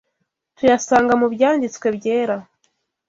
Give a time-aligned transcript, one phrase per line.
[0.57, 2.37] tuyasanga mu Byanditswe Byera